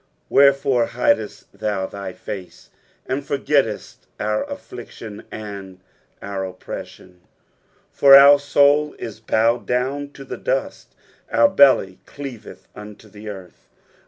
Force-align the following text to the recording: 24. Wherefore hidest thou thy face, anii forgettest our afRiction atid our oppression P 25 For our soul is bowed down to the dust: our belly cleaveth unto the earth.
24. 0.29 0.35
Wherefore 0.35 0.85
hidest 0.93 1.53
thou 1.53 1.85
thy 1.85 2.11
face, 2.11 2.71
anii 3.07 3.21
forgettest 3.21 4.07
our 4.19 4.43
afRiction 4.45 5.21
atid 5.29 5.77
our 6.23 6.43
oppression 6.43 7.21
P 7.91 7.99
25 7.99 7.99
For 7.99 8.15
our 8.15 8.39
soul 8.39 8.95
is 8.97 9.19
bowed 9.19 9.67
down 9.67 10.09
to 10.13 10.25
the 10.25 10.37
dust: 10.39 10.95
our 11.31 11.47
belly 11.47 11.99
cleaveth 12.07 12.67
unto 12.73 13.07
the 13.09 13.29
earth. 13.29 13.69